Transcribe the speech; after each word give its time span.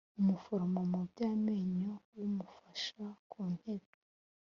umuforomo 0.19 0.79
mu 0.91 0.99
by 1.09 1.19
amenyo 1.31 1.91
w 2.17 2.19
umufasha 2.27 3.05
ku 3.29 3.39
ntebe 3.55 3.91